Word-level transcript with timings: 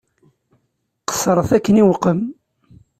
Qeṣṣṛet 1.01 1.51
akken 1.57 1.81
iqwem. 1.81 2.21